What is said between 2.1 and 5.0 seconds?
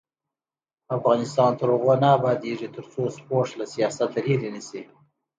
ابادیږي، ترڅو سپورټ له سیاسته لرې نشي.